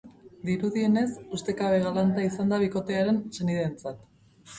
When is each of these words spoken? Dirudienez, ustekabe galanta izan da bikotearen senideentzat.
Dirudienez, 0.47 1.09
ustekabe 1.37 1.81
galanta 1.83 2.23
izan 2.29 2.55
da 2.55 2.59
bikotearen 2.65 3.21
senideentzat. 3.37 4.01